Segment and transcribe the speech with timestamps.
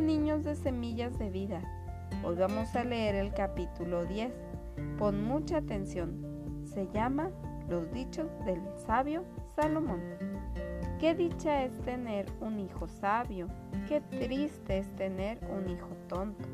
[0.00, 1.60] Niños de Semillas de Vida.
[2.24, 4.32] Hoy vamos a leer el capítulo 10.
[4.98, 6.62] Pon mucha atención.
[6.64, 7.30] Se llama
[7.68, 10.00] Los dichos del sabio Salomón.
[10.98, 13.46] Qué dicha es tener un hijo sabio.
[13.88, 16.48] Qué triste es tener un hijo tonto.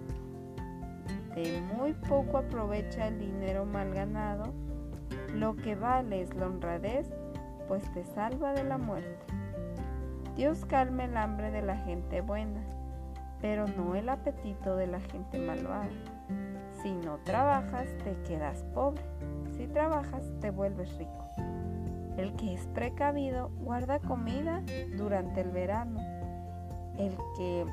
[1.34, 4.52] De muy poco aprovecha el dinero mal ganado.
[5.34, 7.08] Lo que vale es la honradez,
[7.68, 9.32] pues te salva de la muerte.
[10.36, 12.79] Dios calma el hambre de la gente buena
[13.40, 15.88] pero no el apetito de la gente malvada.
[16.82, 19.02] Si no trabajas, te quedas pobre.
[19.56, 21.28] Si trabajas, te vuelves rico.
[22.16, 24.62] El que es precavido guarda comida
[24.96, 26.00] durante el verano.
[26.98, 27.66] El que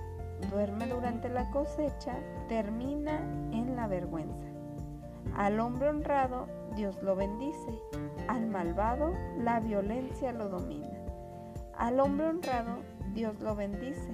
[0.51, 2.15] duerme durante la cosecha
[2.47, 3.19] termina
[3.51, 4.47] en la vergüenza.
[5.35, 7.79] Al hombre honrado Dios lo bendice,
[8.27, 10.87] al malvado la violencia lo domina.
[11.77, 12.79] Al hombre honrado
[13.13, 14.11] Dios lo bendice,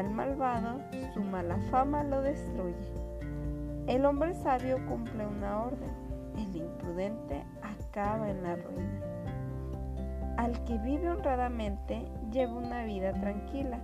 [0.00, 0.80] al malvado,
[1.12, 2.74] su mala fama lo destruye.
[3.86, 5.90] El hombre sabio cumple una orden,
[6.36, 9.00] el imprudente acaba en la ruina.
[10.38, 13.78] Al que vive honradamente lleva una vida tranquila.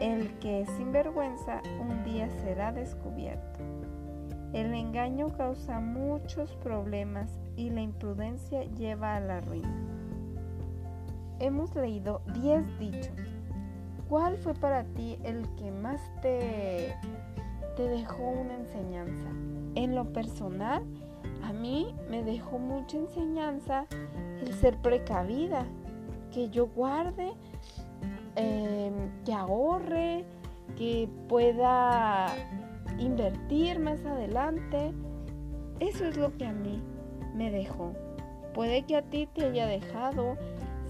[0.00, 3.60] El que es sinvergüenza un día será descubierto.
[4.52, 9.72] El engaño causa muchos problemas y la imprudencia lleva a la ruina.
[11.38, 13.39] Hemos leído 10 dichos
[14.10, 16.92] ¿Cuál fue para ti el que más te,
[17.76, 19.30] te dejó una enseñanza?
[19.76, 20.82] En lo personal,
[21.44, 23.86] a mí me dejó mucha enseñanza
[24.40, 25.64] el ser precavida,
[26.32, 27.30] que yo guarde,
[28.34, 28.94] em,
[29.24, 30.24] que ahorre,
[30.76, 32.34] que pueda
[32.98, 34.92] invertir más adelante.
[35.78, 36.82] Eso es lo que a mí
[37.36, 37.92] me dejó.
[38.54, 40.36] Puede que a ti te haya dejado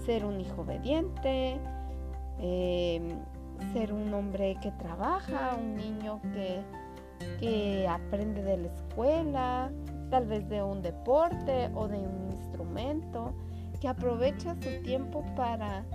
[0.03, 1.59] ser un hijo obediente,
[2.41, 3.19] Em,
[3.73, 6.61] ser un hombre que trabaja, un niño que,
[7.39, 9.71] que aprende de la escuela,
[10.09, 13.33] tal vez de un deporte o de un instrumento,
[13.79, 15.85] que aprovecha su tiempo para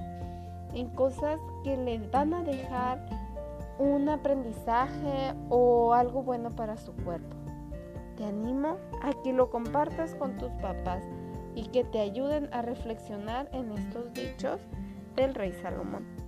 [0.74, 3.04] en cosas que le van a dejar
[3.78, 7.36] un aprendizaje o algo bueno para su cuerpo.
[8.16, 11.02] Te animo a que lo compartas con tus papás
[11.54, 14.60] y que te ayuden a reflexionar en estos dichos
[15.16, 16.25] del rey Salomón.